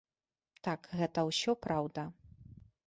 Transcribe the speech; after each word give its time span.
Так, 0.67 0.89
гэта 1.01 1.27
ўсё 1.31 1.51
праўда. 1.67 2.09